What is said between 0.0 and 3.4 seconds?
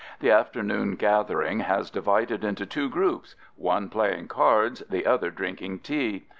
The afternoon gathering has divided into two groups,